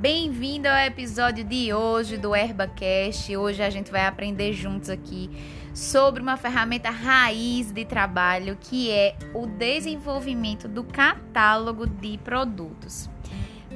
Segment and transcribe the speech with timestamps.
[0.00, 3.36] Bem-vindo ao episódio de hoje do HerbaCast.
[3.36, 5.28] Hoje a gente vai aprender juntos aqui
[5.74, 13.10] sobre uma ferramenta raiz de trabalho que é o desenvolvimento do catálogo de produtos.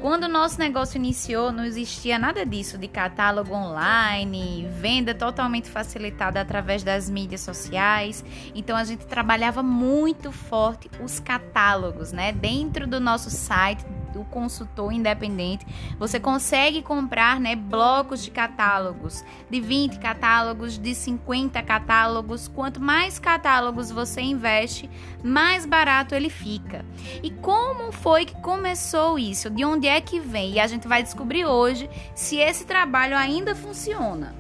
[0.02, 6.40] Quando o nosso negócio iniciou, não existia nada disso de catálogo online, venda totalmente facilitada
[6.40, 8.24] através das mídias sociais.
[8.52, 12.32] Então a gente trabalhava muito forte os catálogos, né?
[12.32, 15.66] Dentro do nosso site, do consultor independente,
[15.98, 22.46] você consegue comprar né, blocos de catálogos, de 20 catálogos, de 50 catálogos.
[22.46, 24.88] Quanto mais catálogos você investe,
[25.24, 26.84] mais barato ele fica.
[27.22, 29.48] E como foi que começou isso?
[29.48, 30.52] De onde é que vem?
[30.52, 34.34] E a gente vai descobrir hoje se esse trabalho ainda funciona.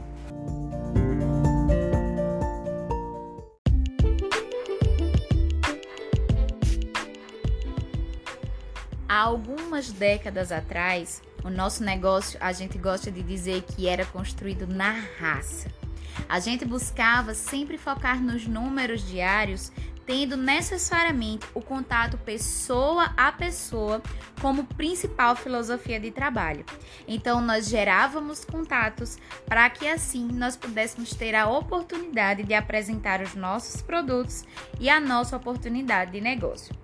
[9.06, 14.66] Há algumas décadas atrás, o nosso negócio, a gente gosta de dizer que era construído
[14.66, 15.70] na raça.
[16.26, 19.70] A gente buscava sempre focar nos números diários,
[20.06, 24.02] tendo necessariamente o contato pessoa a pessoa
[24.40, 26.64] como principal filosofia de trabalho.
[27.06, 33.34] Então, nós gerávamos contatos para que assim nós pudéssemos ter a oportunidade de apresentar os
[33.34, 34.44] nossos produtos
[34.80, 36.81] e a nossa oportunidade de negócio.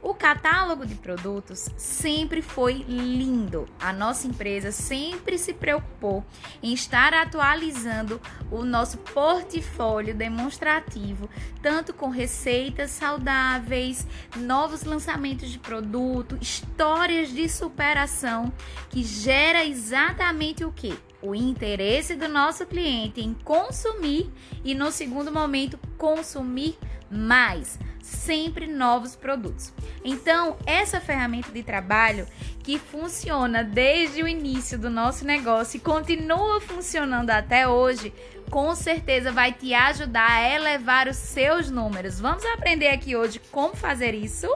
[0.00, 3.66] O catálogo de produtos sempre foi lindo.
[3.80, 6.24] A nossa empresa sempre se preocupou
[6.62, 11.28] em estar atualizando o nosso portfólio demonstrativo,
[11.60, 18.52] tanto com receitas saudáveis, novos lançamentos de produto, histórias de superação
[18.88, 20.96] que gera exatamente o que?
[21.20, 24.30] o interesse do nosso cliente em consumir
[24.64, 26.78] e, no segundo momento, consumir
[27.10, 27.78] mais
[28.08, 29.72] sempre novos produtos.
[30.04, 32.26] Então, essa ferramenta de trabalho
[32.62, 38.12] que funciona desde o início do nosso negócio e continua funcionando até hoje,
[38.50, 42.18] com certeza vai te ajudar a elevar os seus números.
[42.18, 44.52] Vamos aprender aqui hoje como fazer isso?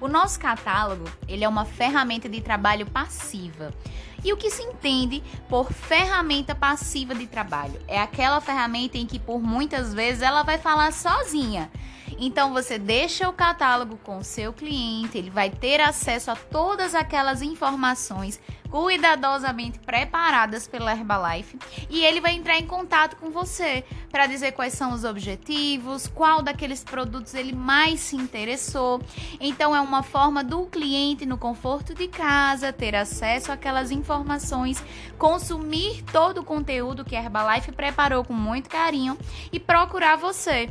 [0.00, 3.72] O nosso catálogo, ele é uma ferramenta de trabalho passiva.
[4.24, 7.80] E o que se entende por ferramenta passiva de trabalho?
[7.86, 11.70] É aquela ferramenta em que por muitas vezes ela vai falar sozinha.
[12.18, 16.94] Então você deixa o catálogo com o seu cliente, ele vai ter acesso a todas
[16.94, 18.40] aquelas informações
[18.70, 24.72] cuidadosamente preparadas pela Herbalife e ele vai entrar em contato com você para dizer quais
[24.72, 29.00] são os objetivos, qual daqueles produtos ele mais se interessou.
[29.40, 34.82] Então é uma forma do cliente no conforto de casa ter acesso àquelas informações,
[35.18, 39.18] consumir todo o conteúdo que a Herbalife preparou com muito carinho
[39.52, 40.68] e procurar você.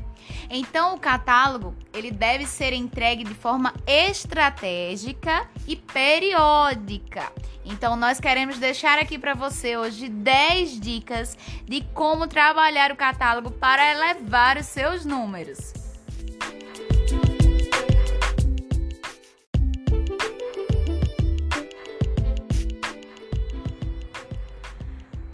[0.50, 7.32] Então o catálogo, ele deve ser entregue de forma estratégica e periódica.
[7.66, 13.50] Então nós queremos deixar aqui para você hoje 10 dicas de como trabalhar o catálogo
[13.52, 15.85] para elevar os seus números.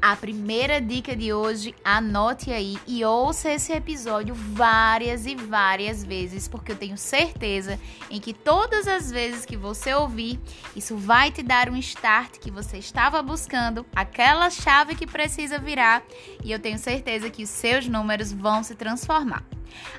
[0.01, 6.47] A primeira dica de hoje, anote aí e ouça esse episódio várias e várias vezes,
[6.47, 7.79] porque eu tenho certeza
[8.09, 10.39] em que todas as vezes que você ouvir,
[10.75, 16.01] isso vai te dar um start que você estava buscando, aquela chave que precisa virar,
[16.43, 19.45] e eu tenho certeza que os seus números vão se transformar.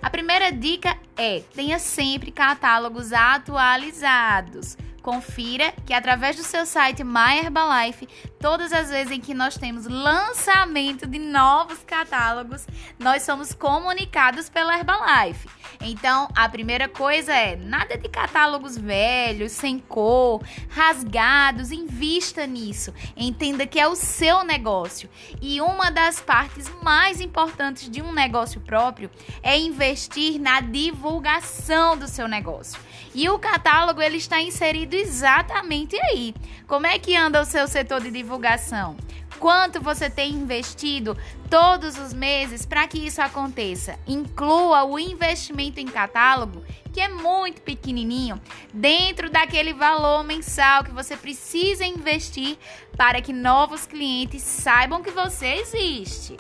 [0.03, 4.77] A primeira dica é: tenha sempre catálogos atualizados.
[5.03, 8.09] Confira que através do seu site My Herbalife,
[8.41, 12.67] todas as vezes em que nós temos lançamento de novos catálogos,
[13.01, 15.49] nós somos comunicados pela Herbalife.
[15.81, 22.93] Então, a primeira coisa é nada de catálogos velhos, sem cor, rasgados, invista nisso.
[23.17, 25.09] Entenda que é o seu negócio.
[25.41, 29.11] E uma das partes mais importantes de um negócio próprio
[29.43, 32.81] é investir na divulgação do seu negócio.
[33.15, 36.35] E o catálogo ele está inserido exatamente aí.
[36.67, 38.97] Como é que anda o seu setor de divulgação?
[39.39, 41.17] Quanto você tem investido
[41.51, 43.99] todos os meses para que isso aconteça?
[44.07, 48.41] Inclua o investimento em catálogo, que é muito pequenininho,
[48.73, 52.57] dentro daquele valor mensal que você precisa investir
[52.97, 56.37] para que novos clientes saibam que você existe.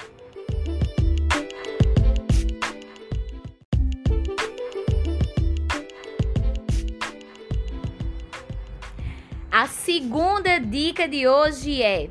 [9.51, 12.09] A segunda dica de hoje é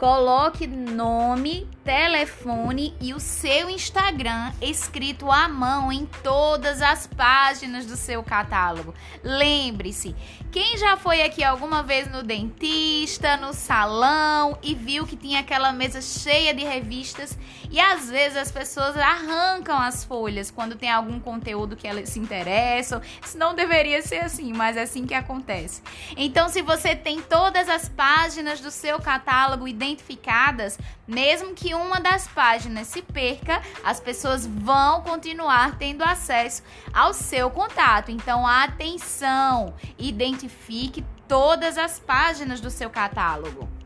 [0.00, 7.96] Coloque nome telefone e o seu Instagram escrito à mão em todas as páginas do
[7.96, 8.94] seu catálogo.
[9.22, 10.14] Lembre-se,
[10.50, 15.72] quem já foi aqui alguma vez no dentista, no salão e viu que tinha aquela
[15.72, 17.38] mesa cheia de revistas
[17.70, 22.18] e às vezes as pessoas arrancam as folhas quando tem algum conteúdo que elas se
[22.18, 23.00] interessam.
[23.24, 25.82] Isso não deveria ser assim, mas é assim que acontece.
[26.16, 32.28] Então, se você tem todas as páginas do seu catálogo identificadas, mesmo que uma das
[32.28, 36.62] páginas se perca, as pessoas vão continuar tendo acesso
[36.92, 38.10] ao seu contato.
[38.10, 43.79] Então, atenção, identifique todas as páginas do seu catálogo.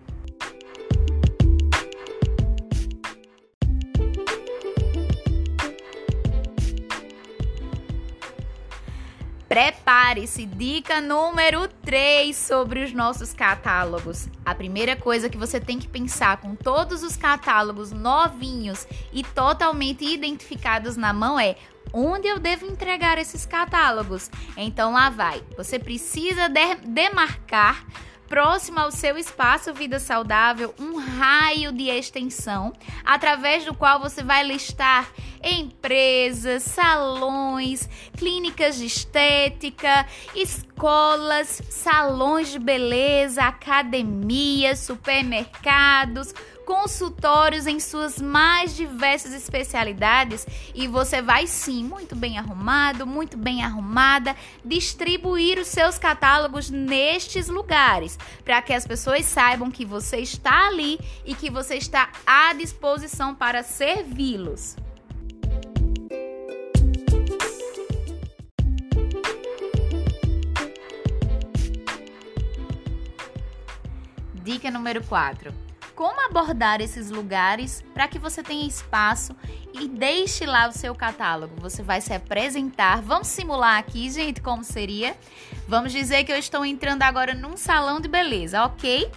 [9.55, 14.29] Prepare-se, dica número 3 sobre os nossos catálogos.
[14.45, 20.05] A primeira coisa que você tem que pensar com todos os catálogos novinhos e totalmente
[20.05, 21.55] identificados na mão é
[21.93, 24.29] onde eu devo entregar esses catálogos.
[24.57, 25.41] Então lá vai.
[25.57, 27.87] Você precisa de demarcar
[28.29, 32.73] próximo ao seu espaço Vida Saudável um raio de extensão,
[33.05, 35.11] através do qual você vai listar
[35.43, 48.75] empresas, salões, clínicas de estética, escolas, salões de beleza, academias, supermercados consultórios em suas mais
[48.75, 54.35] diversas especialidades e você vai sim, muito bem arrumado, muito bem arrumada,
[54.65, 60.99] distribuir os seus catálogos nestes lugares, para que as pessoas saibam que você está ali
[61.25, 64.77] e que você está à disposição para servi-los.
[74.43, 75.64] Dica número 4
[75.95, 79.35] como abordar esses lugares para que você tenha espaço
[79.73, 81.55] e deixe lá o seu catálogo.
[81.61, 83.01] Você vai se apresentar.
[83.01, 85.17] Vamos simular aqui, gente, como seria.
[85.69, 89.11] Vamos dizer que eu estou entrando agora num salão de beleza, ok?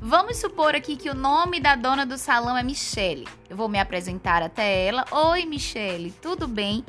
[0.00, 3.26] Vamos supor aqui que o nome da dona do salão é Michele.
[3.50, 5.04] Eu vou me apresentar até ela.
[5.10, 6.84] Oi, Michele, tudo bem?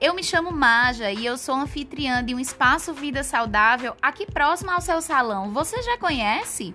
[0.00, 4.70] Eu me chamo Maja e eu sou anfitriã de um espaço Vida Saudável aqui próximo
[4.70, 5.52] ao seu salão.
[5.52, 6.72] Você já conhece?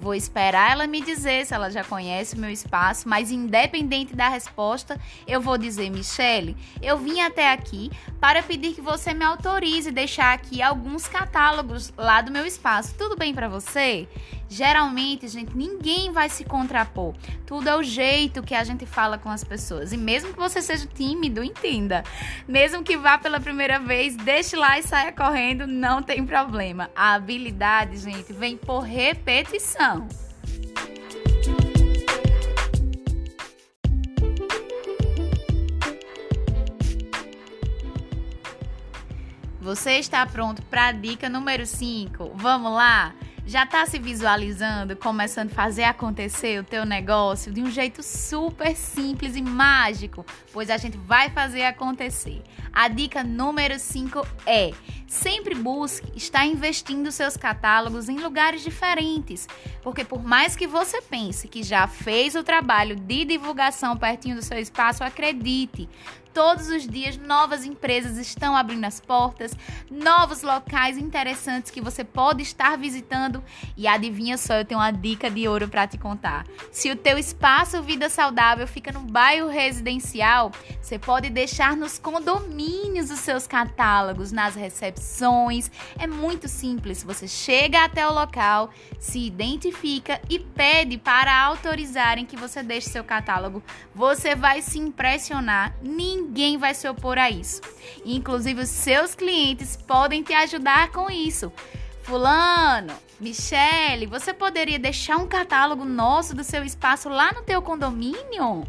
[0.00, 4.30] Vou esperar ela me dizer se ela já conhece o meu espaço, mas independente da
[4.30, 9.90] resposta, eu vou dizer, Michele, eu vim até aqui para pedir que você me autorize
[9.90, 12.94] deixar aqui alguns catálogos lá do meu espaço.
[12.96, 14.08] Tudo bem para você?
[14.48, 17.14] Geralmente, gente, ninguém vai se contrapor.
[17.46, 19.92] Tudo é o jeito que a gente fala com as pessoas.
[19.92, 22.02] E mesmo que você seja tímido, entenda.
[22.48, 26.90] Mesmo que vá pela primeira vez, deixe lá e saia correndo, não tem problema.
[26.96, 29.89] A habilidade, gente, vem por repetição.
[39.60, 42.32] Você está pronto para a dica número 5?
[42.34, 43.14] Vamos lá?
[43.50, 48.76] Já está se visualizando, começando a fazer acontecer o teu negócio de um jeito super
[48.76, 50.24] simples e mágico?
[50.52, 52.44] Pois a gente vai fazer acontecer.
[52.72, 54.70] A dica número 5 é:
[55.04, 59.48] sempre busque estar investindo seus catálogos em lugares diferentes,
[59.82, 64.42] porque por mais que você pense que já fez o trabalho de divulgação pertinho do
[64.42, 65.88] seu espaço, acredite,
[66.32, 69.52] Todos os dias, novas empresas estão abrindo as portas,
[69.90, 73.42] novos locais interessantes que você pode estar visitando.
[73.76, 76.46] E adivinha só, eu tenho uma dica de ouro para te contar.
[76.70, 83.10] Se o teu espaço Vida Saudável fica no bairro residencial, você pode deixar nos condomínios
[83.10, 85.68] os seus catálogos, nas recepções.
[85.98, 87.02] É muito simples.
[87.02, 93.02] Você chega até o local, se identifica e pede para autorizarem que você deixe seu
[93.02, 93.62] catálogo.
[93.92, 95.74] Você vai se impressionar.
[95.82, 97.60] Ninguém ninguém vai se opor a isso.
[98.04, 101.52] Inclusive, os seus clientes podem te ajudar com isso.
[102.02, 108.64] Fulano, Michele, você poderia deixar um catálogo nosso do seu espaço lá no teu condomínio?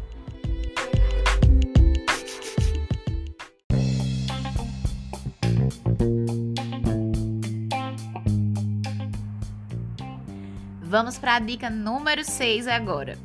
[10.82, 13.16] Vamos para a dica número 6 agora.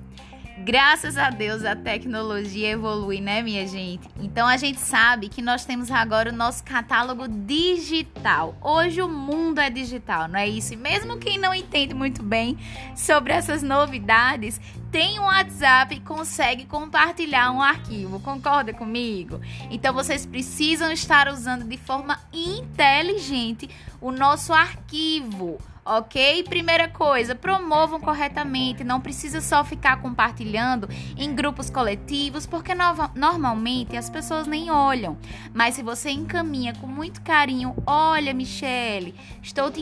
[0.67, 4.05] Graças a Deus a tecnologia evolui, né, minha gente?
[4.19, 8.53] Então a gente sabe que nós temos agora o nosso catálogo digital.
[8.61, 10.73] Hoje o mundo é digital, não é isso?
[10.73, 12.57] E mesmo quem não entende muito bem
[12.97, 14.59] sobre essas novidades,
[14.91, 18.19] tem um WhatsApp e consegue compartilhar um arquivo.
[18.19, 19.39] Concorda comigo?
[19.71, 23.69] Então vocês precisam estar usando de forma inteligente
[24.01, 26.43] o nosso arquivo ok?
[26.43, 33.95] Primeira coisa, promovam corretamente, não precisa só ficar compartilhando em grupos coletivos, porque no normalmente
[33.95, 35.17] as pessoas nem olham.
[35.53, 39.81] Mas se você encaminha com muito carinho, olha, Michele, estou te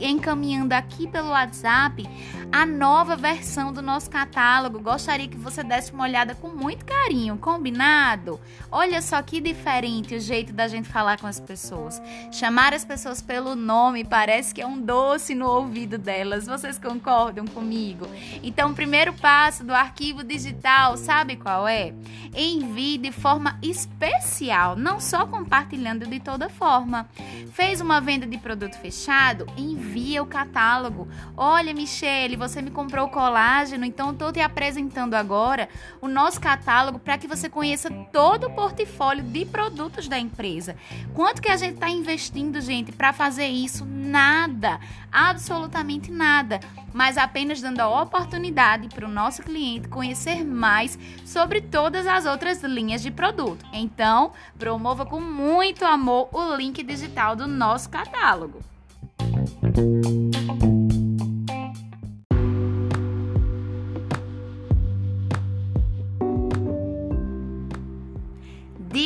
[0.00, 2.08] encaminhando aqui pelo WhatsApp
[2.50, 4.80] a nova versão do nosso catálogo.
[4.80, 8.40] Gostaria que você desse uma olhada com muito carinho, combinado?
[8.70, 12.00] Olha só que diferente o jeito da gente falar com as pessoas.
[12.32, 16.46] Chamar as pessoas pelo nome parece que é um doce no ouvido delas.
[16.46, 18.06] Vocês concordam comigo?
[18.42, 21.92] Então, o primeiro passo do arquivo digital, sabe qual é?
[22.34, 27.08] Envie de forma especial, não só compartilhando de toda forma.
[27.52, 29.46] Fez uma venda de produto fechado?
[29.56, 31.08] Envia o catálogo.
[31.36, 35.68] Olha, Michele, você me comprou colágeno, então estou te apresentando agora
[36.00, 40.76] o nosso catálogo para que você conheça todo o portfólio de produtos da empresa.
[41.14, 43.84] Quanto que a gente está investindo, gente, para fazer isso?
[43.86, 44.80] Nada
[45.30, 46.60] absolutamente nada,
[46.92, 52.62] mas apenas dando a oportunidade para o nosso cliente conhecer mais sobre todas as outras
[52.62, 53.64] linhas de produto.
[53.72, 58.60] Então, promova com muito amor o link digital do nosso catálogo.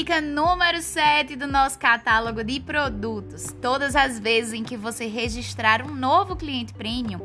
[0.00, 3.54] Dica número 7 do nosso catálogo de produtos.
[3.61, 7.21] Todas as vezes em que você registrar um novo cliente premium,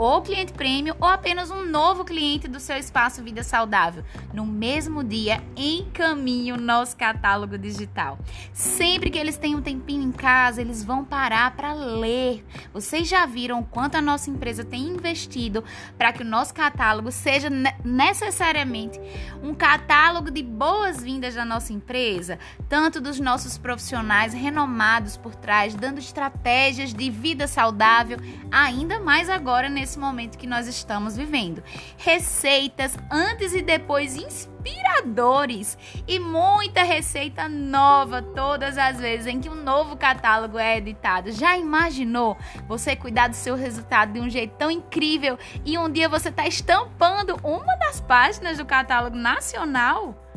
[0.00, 4.02] ou cliente premium, ou apenas um novo cliente do seu espaço Vida Saudável,
[4.32, 8.18] no mesmo dia, encaminhe o nosso catálogo digital.
[8.50, 12.42] Sempre que eles têm um tempinho em casa, eles vão parar para ler.
[12.72, 15.62] Vocês já viram quanto a nossa empresa tem investido
[15.98, 17.50] para que o nosso catálogo seja
[17.84, 18.98] necessariamente
[19.42, 22.38] um catálogo de boas-vindas da nossa empresa?
[22.70, 28.16] tanto dos nossos profissionais renomados por trás, dando estratégias de vida saudável,
[28.48, 31.62] ainda mais agora nesse momento que nós estamos vivendo.
[31.96, 39.54] Receitas antes e depois inspiradores e muita receita nova todas as vezes em que um
[39.54, 41.32] novo catálogo é editado.
[41.32, 42.36] Já imaginou
[42.68, 46.46] você cuidar do seu resultado de um jeito tão incrível e um dia você está
[46.46, 50.29] estampando uma das páginas do catálogo nacional?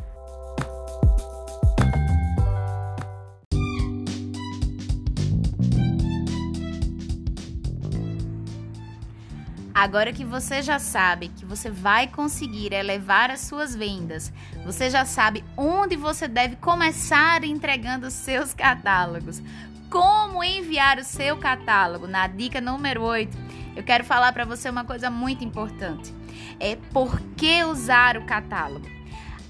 [9.74, 14.32] Agora que você já sabe que você vai conseguir elevar as suas vendas,
[14.64, 19.42] você já sabe onde você deve começar entregando os seus catálogos,
[19.90, 22.06] como enviar o seu catálogo.
[22.06, 23.36] Na dica número 8,
[23.76, 26.14] eu quero falar para você uma coisa muito importante.
[26.60, 28.88] É por que usar o catálogo.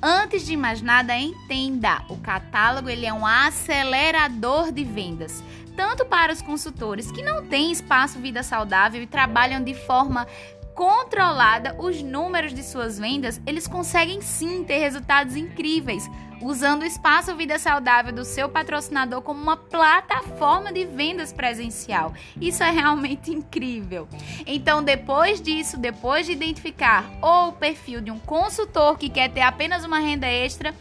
[0.02, 5.44] Antes de mais nada, entenda, o catálogo ele é um acelerador de vendas
[5.76, 10.28] tanto para os consultores que não têm espaço vida saudável e trabalham de forma
[10.74, 16.10] controlada os números de suas vendas, eles conseguem sim ter resultados incríveis,
[16.42, 22.14] usando o espaço Vida Saudável do seu patrocinador como uma plataforma de vendas presencial.
[22.40, 24.08] Isso é realmente incrível.
[24.46, 29.42] Então, depois disso, depois de identificar ou o perfil de um consultor que quer ter
[29.42, 30.76] apenas uma renda extra,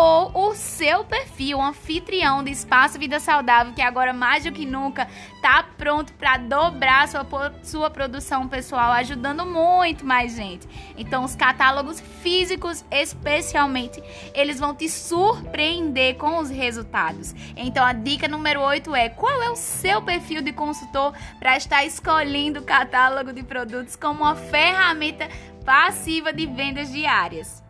[0.00, 4.64] ou o seu perfil, um anfitrião de Espaço Vida Saudável, que agora mais do que
[4.64, 7.26] nunca está pronto para dobrar sua,
[7.64, 10.68] sua produção pessoal, ajudando muito mais gente.
[10.96, 14.00] Então, os catálogos físicos, especialmente,
[14.34, 17.34] eles vão te surpreender com os resultados.
[17.56, 21.84] Então, a dica número 8 é: qual é o seu perfil de consultor para estar
[21.84, 25.28] escolhendo o catálogo de produtos como uma ferramenta
[25.64, 27.66] passiva de vendas diárias?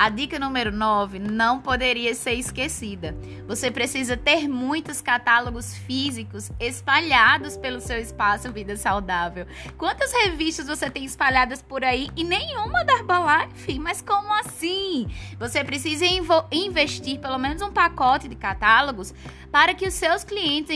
[0.00, 3.14] A dica número 9 não poderia ser esquecida.
[3.46, 9.46] Você precisa ter muitos catálogos físicos espalhados pelo seu espaço Vida Saudável.
[9.76, 13.78] Quantas revistas você tem espalhadas por aí e nenhuma da Herbalife?
[13.78, 15.06] Mas como assim?
[15.38, 16.06] Você precisa
[16.50, 19.12] investir pelo menos um pacote de catálogos
[19.52, 20.70] para que os seus clientes,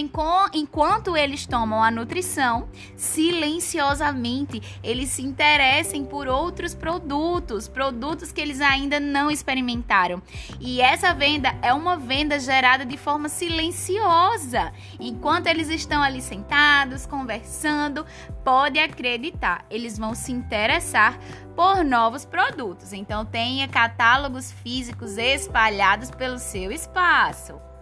[0.53, 8.61] enquanto eles tomam a nutrição, silenciosamente eles se interessem por outros produtos, produtos que eles
[8.61, 10.23] ainda não experimentaram.
[10.61, 14.73] E essa venda é uma venda gerada de forma silenciosa.
[14.99, 18.07] Enquanto eles estão ali sentados, conversando,
[18.45, 21.19] pode acreditar, eles vão se interessar
[21.55, 22.93] por novos produtos.
[22.93, 27.74] Então tenha catálogos físicos espalhados pelo seu espaço.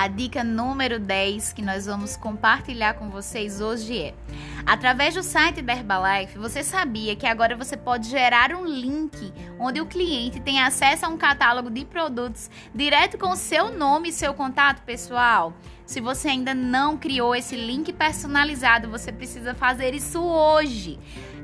[0.00, 4.14] A dica número 10 que nós vamos compartilhar com vocês hoje é:
[4.64, 9.80] através do site da Herbalife, você sabia que agora você pode gerar um link onde
[9.80, 14.32] o cliente tem acesso a um catálogo de produtos direto com seu nome e seu
[14.32, 15.52] contato pessoal?
[15.84, 20.96] Se você ainda não criou esse link personalizado, você precisa fazer isso hoje.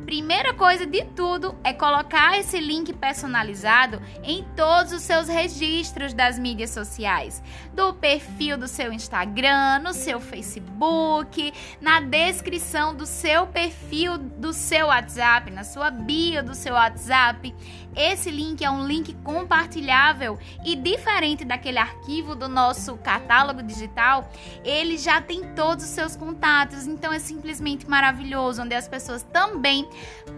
[0.05, 6.39] Primeira coisa de tudo é colocar esse link personalizado em todos os seus registros das
[6.39, 7.43] mídias sociais,
[7.73, 14.89] do perfil do seu Instagram, no seu Facebook, na descrição do seu perfil do seu
[14.89, 17.55] WhatsApp, na sua bio do seu WhatsApp.
[17.97, 24.29] Esse link é um link compartilhável e diferente daquele arquivo do nosso catálogo digital,
[24.65, 29.89] ele já tem todos os seus contatos, então é simplesmente maravilhoso, onde as pessoas também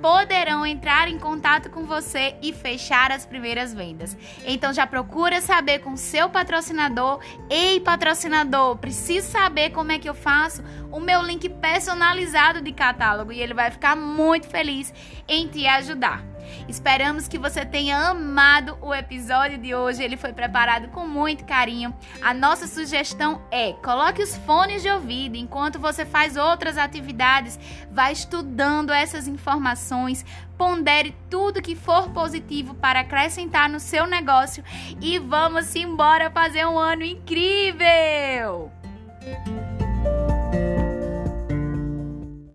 [0.01, 4.17] poderão entrar em contato com você e fechar as primeiras vendas.
[4.45, 7.21] Então já procura saber com seu patrocinador,
[7.51, 13.33] ei patrocinador, preciso saber como é que eu faço o meu link personalizado de catálogo
[13.33, 14.93] e ele vai ficar muito feliz
[15.29, 16.36] em te ajudar.
[16.69, 20.03] Esperamos que você tenha amado o episódio de hoje.
[20.03, 21.95] Ele foi preparado com muito carinho.
[22.23, 27.59] A nossa sugestão é: coloque os fones de ouvido enquanto você faz outras atividades,
[27.91, 30.25] vá estudando essas informações,
[30.57, 34.65] pondere tudo que for positivo para acrescentar no seu negócio
[35.01, 38.71] e vamos embora fazer um ano incrível!